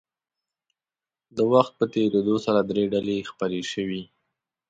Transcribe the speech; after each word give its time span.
د 1.35 1.37
وخت 1.53 1.73
په 1.79 1.85
تېرېدو 1.93 2.35
سره 2.45 2.59
درې 2.69 2.83
ډلې 2.93 3.27
خپرې 3.29 3.61
شوې. 3.71 4.01